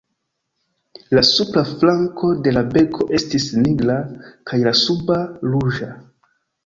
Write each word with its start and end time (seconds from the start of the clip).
La 1.17 1.23
supra 1.31 1.63
flanko 1.73 2.29
de 2.47 2.53
la 2.55 2.63
beko 2.71 3.07
estis 3.19 3.47
nigra, 3.67 3.99
kaj 4.53 4.61
la 4.69 4.77
suba 4.85 5.19
ruĝa. 5.51 5.91